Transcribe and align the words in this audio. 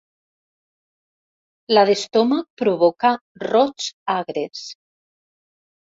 La 1.77 1.83
d'estómac 1.91 2.49
provoca 2.65 3.15
rots 3.47 3.95
agres. 4.19 4.69